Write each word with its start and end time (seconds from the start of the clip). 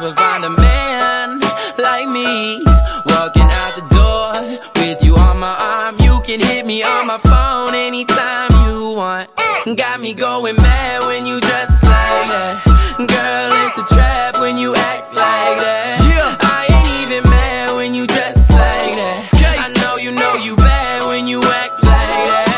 never 0.00 0.14
find 0.14 0.44
a 0.46 0.50
man 0.50 1.40
like 1.76 2.08
me. 2.08 2.62
Walking 3.04 3.48
out 3.60 3.72
the 3.76 3.84
door 3.92 4.32
with 4.76 5.02
you 5.04 5.14
on 5.16 5.38
my 5.38 5.54
arm. 5.60 5.96
You 6.00 6.22
can 6.24 6.40
hit 6.40 6.64
me 6.64 6.82
on 6.82 7.06
my 7.06 7.18
phone 7.18 7.74
anytime 7.74 8.50
you 8.64 8.92
want. 8.96 9.28
Got 9.76 10.00
me 10.00 10.14
going 10.14 10.56
mad 10.56 11.02
when 11.06 11.26
you 11.26 11.38
dress 11.40 11.82
like 11.84 12.28
that. 12.32 12.64
Girl, 12.96 13.50
it's 13.60 13.76
a 13.76 13.94
trap 13.94 14.40
when 14.40 14.56
you 14.56 14.74
act 14.74 15.12
like 15.14 15.58
that. 15.60 16.00
Yeah. 16.08 16.48
I 16.48 16.62
ain't 16.72 16.88
even 17.04 17.22
mad 17.28 17.76
when 17.76 17.94
you 17.94 18.06
dress 18.06 18.48
like 18.50 18.94
that. 18.96 19.20
Skate. 19.20 19.60
I 19.60 19.68
know 19.82 19.96
you 19.96 20.12
know 20.12 20.34
you 20.36 20.56
bad 20.56 21.06
when 21.08 21.26
you 21.26 21.42
act 21.42 21.76
like 21.84 22.24
that. 22.32 22.56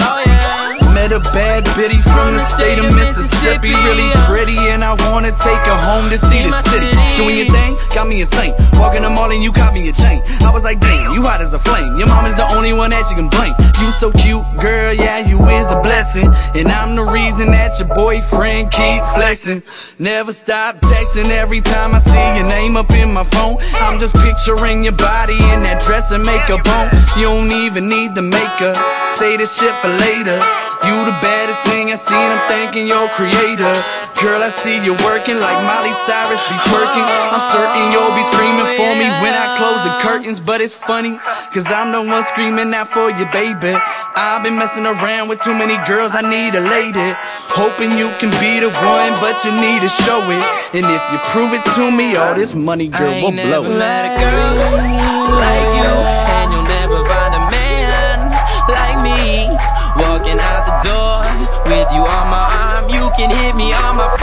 Oh 0.00 0.18
yeah. 0.26 0.94
Met 0.94 1.12
a 1.12 1.20
bad 1.30 1.64
bitty 1.76 2.00
from 2.00 2.34
the 2.34 2.40
state 2.40 2.80
of 2.80 2.92
Mississippi. 2.96 3.39
Be 3.58 3.74
really 3.74 4.08
pretty, 4.30 4.56
and 4.70 4.84
I 4.84 4.94
wanna 5.10 5.32
take 5.32 5.62
her 5.66 5.80
home 5.82 6.08
to 6.10 6.16
see 6.16 6.42
the 6.46 6.52
city. 6.62 6.86
city. 6.86 7.16
Doing 7.18 7.36
your 7.36 7.50
thing, 7.50 7.76
got 7.94 8.06
me 8.06 8.20
insane. 8.20 8.54
Walking 8.78 9.02
the 9.02 9.10
mall 9.10 9.30
and 9.30 9.42
you 9.42 9.52
caught 9.52 9.74
me 9.74 9.88
a 9.88 9.92
chain. 9.92 10.22
I 10.40 10.50
was 10.52 10.64
like, 10.64 10.80
damn, 10.80 11.12
you 11.12 11.22
hot 11.22 11.40
as 11.40 11.52
a 11.52 11.58
flame. 11.58 11.98
Your 11.98 12.08
mom 12.08 12.24
is 12.26 12.34
the 12.34 12.46
only 12.54 12.72
one 12.72 12.90
that 12.90 13.04
you 13.10 13.16
can 13.16 13.28
blame. 13.28 13.52
You 13.82 13.90
so 13.92 14.10
cute, 14.12 14.44
girl, 14.60 14.94
yeah, 14.94 15.18
you 15.18 15.36
is 15.50 15.70
a 15.72 15.80
blessing. 15.82 16.32
And 16.54 16.68
I'm 16.68 16.96
the 16.96 17.04
reason 17.04 17.50
that 17.52 17.78
your 17.78 17.88
boyfriend 17.94 18.70
keep 18.70 19.02
flexing. 19.14 19.62
Never 19.98 20.32
stop 20.32 20.76
texting 20.80 21.28
every 21.30 21.60
time 21.60 21.94
I 21.94 21.98
see 21.98 22.26
your 22.38 22.48
name 22.48 22.76
up 22.76 22.90
in 22.92 23.12
my 23.12 23.24
phone. 23.24 23.56
I'm 23.84 23.98
just 23.98 24.14
picturing 24.16 24.84
your 24.84 24.96
body 24.96 25.36
in 25.52 25.62
that 25.64 25.82
dress 25.84 26.12
and 26.12 26.24
makeup 26.24 26.66
on. 26.66 26.88
You 27.18 27.28
don't 27.28 27.52
even 27.66 27.88
need 27.88 28.14
the 28.14 28.22
makeup. 28.22 28.76
Say 29.16 29.36
this 29.36 29.58
shit 29.58 29.74
for 29.82 29.88
later. 29.88 30.38
You 30.80 30.96
the 31.04 31.16
baddest 31.20 31.69
I 31.88 31.96
seen, 31.96 32.20
I'm 32.20 32.42
thanking 32.52 32.84
your 32.84 33.08
creator. 33.16 33.72
Girl, 34.20 34.44
I 34.44 34.52
see 34.52 34.76
you 34.84 34.92
working 35.00 35.40
like 35.40 35.56
Miley 35.64 35.96
Cyrus 36.04 36.44
be 36.52 36.56
twerking. 36.68 37.08
I'm 37.32 37.40
certain 37.48 37.88
you'll 37.88 38.12
be 38.12 38.20
screaming 38.28 38.68
for 38.76 38.92
me 39.00 39.08
when 39.24 39.32
I 39.32 39.56
close 39.56 39.80
the 39.88 39.96
curtains. 40.04 40.36
But 40.44 40.60
it's 40.60 40.76
funny, 40.76 41.16
cause 41.56 41.72
I'm 41.72 41.88
the 41.96 42.04
one 42.04 42.20
screaming 42.28 42.74
out 42.76 42.92
for 42.92 43.08
you, 43.08 43.24
baby. 43.32 43.72
I've 43.72 44.44
been 44.44 44.60
messing 44.60 44.84
around 44.84 45.32
with 45.32 45.40
too 45.40 45.56
many 45.56 45.80
girls, 45.88 46.12
I 46.12 46.20
need 46.20 46.52
a 46.52 46.60
lady. 46.60 47.16
Hoping 47.56 47.96
you 47.96 48.12
can 48.20 48.28
be 48.36 48.60
the 48.60 48.68
one, 48.68 49.12
but 49.24 49.40
you 49.48 49.56
need 49.56 49.80
to 49.80 49.88
show 50.04 50.20
it. 50.28 50.44
And 50.76 50.84
if 50.84 51.02
you 51.08 51.18
prove 51.32 51.56
it 51.56 51.64
to 51.80 51.88
me, 51.88 52.16
all 52.20 52.34
this 52.36 52.52
money, 52.52 52.88
girl, 52.92 53.16
will 53.24 53.32
blow 53.32 53.64
it. 53.64 53.72
met 53.80 54.04
a 54.04 54.12
girl 54.20 55.00
like 55.40 55.72
you, 55.80 56.09
can 63.20 63.28
hit 63.28 63.54
me 63.54 63.70
on 63.74 63.96
my 63.96 64.19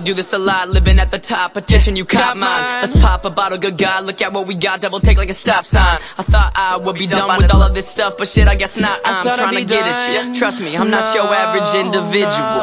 we 0.00 0.06
do 0.06 0.14
this 0.14 0.32
a 0.32 0.38
lot, 0.38 0.68
living 0.68 0.98
at 0.98 1.10
the 1.10 1.18
top. 1.18 1.56
Attention, 1.56 1.96
you 1.96 2.04
caught 2.04 2.20
Got 2.20 2.36
mine. 2.36 2.80
Let's 2.80 2.92
pop 3.00 3.24
a 3.24 3.30
bottle, 3.30 3.58
good 3.58 3.76
God. 3.76 4.04
Look 4.04 4.22
at 4.22 4.32
what 4.32 4.46
we 4.46 4.54
got, 4.54 4.80
double 4.80 5.00
take 5.00 5.18
like 5.18 5.30
a 5.30 5.34
stop 5.34 5.64
sign. 5.64 5.98
I 6.18 6.22
thought 6.22 6.52
I 6.56 6.76
would 6.76 6.96
be 6.96 7.06
done 7.06 7.36
with 7.38 7.52
all 7.52 7.62
of 7.62 7.74
this 7.74 7.88
stuff, 7.88 8.16
but 8.16 8.28
shit, 8.28 8.48
I 8.48 8.54
guess 8.54 8.76
not. 8.76 9.00
I'm 9.04 9.24
trying 9.36 9.56
to 9.56 9.64
get 9.64 9.86
at 9.86 10.26
you. 10.26 10.34
Trust 10.34 10.60
me, 10.60 10.76
I'm 10.76 10.90
not 10.90 11.14
your 11.14 11.26
average 11.26 11.74
individual. 11.74 12.60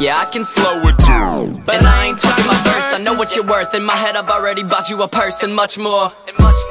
Yeah, 0.00 0.16
I 0.18 0.28
can 0.30 0.44
slow 0.44 0.80
it 0.86 0.98
down. 0.98 1.62
But 1.64 1.82
I 1.82 2.06
ain't 2.06 2.18
talking 2.18 2.46
my 2.46 2.54
verse, 2.62 2.92
I 2.94 3.02
know 3.02 3.14
what 3.14 3.34
you're 3.34 3.46
worth. 3.46 3.74
In 3.74 3.84
my 3.84 3.96
head, 3.96 4.16
I've 4.16 4.28
already 4.28 4.62
bought 4.62 4.88
you 4.88 5.02
a 5.02 5.08
purse 5.08 5.42
and 5.42 5.54
much 5.54 5.78
more. 5.78 6.12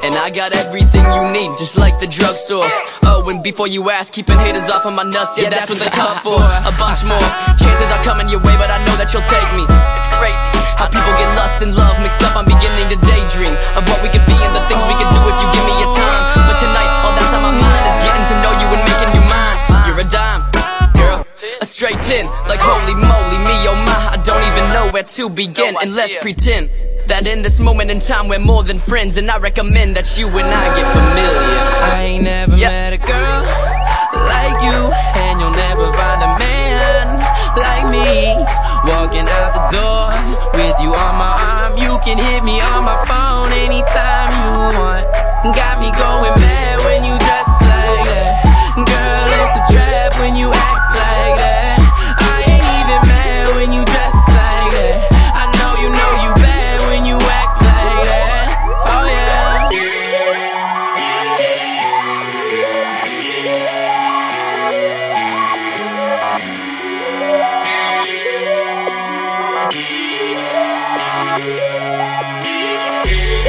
And 0.04 0.14
I 0.14 0.30
got 0.30 0.54
everything 0.54 1.04
you 1.12 1.24
need, 1.32 1.58
just 1.58 1.76
like 1.76 1.98
the 1.98 2.06
drugstore. 2.06 2.62
Oh, 3.02 3.28
and 3.28 3.42
before 3.42 3.66
you 3.66 3.90
ask, 3.90 4.12
keeping 4.12 4.38
haters 4.38 4.70
off 4.70 4.86
of 4.86 4.94
my 4.94 5.02
nuts, 5.02 5.36
yeah, 5.36 5.50
that's 5.50 5.68
what 5.68 5.80
the 5.80 5.90
cup's 5.90 6.18
for. 6.18 6.38
A 6.38 6.72
bunch 6.78 7.02
more 7.02 7.18
chances 7.58 7.90
are 7.90 8.02
coming 8.04 8.28
your 8.28 8.38
way, 8.38 8.54
but 8.56 8.67
Like 22.48 22.60
holy 22.60 22.94
moly, 22.94 23.38
me 23.44 23.56
oh 23.68 23.76
my, 23.86 24.14
I 24.14 24.22
don't 24.22 24.42
even 24.50 24.72
know 24.72 24.90
where 24.92 25.04
to 25.04 25.28
begin. 25.30 25.76
And 25.80 25.94
let's 25.94 26.16
pretend. 26.16 26.70
That 27.08 27.26
in 27.26 27.40
this 27.40 27.58
moment 27.58 27.90
in 27.90 28.00
time 28.00 28.28
we're 28.28 28.38
more 28.38 28.62
than 28.62 28.78
friends 28.78 29.16
And 29.16 29.30
I 29.30 29.38
recommend 29.38 29.96
that 29.96 30.18
you 30.18 30.28
and 30.28 30.46
I 30.46 30.76
get 30.76 30.92
familiar 30.92 31.58
I 31.96 32.02
ain't 32.02 32.24
never 32.24 32.54
met 32.54 32.92
a 32.92 32.98
girl 32.98 33.78
like 34.12 34.60
you, 34.62 34.80
and 35.16 35.40
you'll 35.40 35.50
never 35.52 35.92
find 35.92 36.20
a 36.22 36.32
man 36.38 37.04
like 37.56 37.86
me. 37.92 38.36
Walking 38.88 39.28
out 39.28 39.50
the 39.52 39.64
door 39.74 40.08
with 40.54 40.76
you 40.80 40.94
on 40.94 41.14
my 41.16 41.34
arm, 41.52 41.76
you 41.76 41.98
can 42.04 42.16
hit 42.16 42.42
me 42.44 42.60
on 42.60 42.84
my 42.84 43.04
Yeah. 73.10 73.47